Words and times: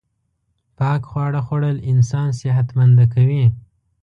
پاک 0.77 1.01
خواړه 1.09 1.41
خوړل 1.47 1.77
انسان 1.91 2.29
صحت 2.39 2.67
منده 2.77 3.05
کوی 3.13 3.45